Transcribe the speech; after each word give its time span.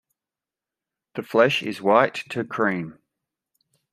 The 1.13 1.21
flesh 1.21 1.61
is 1.61 1.79
white 1.79 2.15
to 2.31 2.43
cream. 2.43 2.97